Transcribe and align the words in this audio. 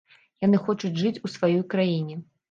Яны 0.45 0.57
хочуць 0.69 0.91
жыць 1.01 1.21
у 1.29 1.31
сваёй 1.33 1.61
краіне. 1.75 2.17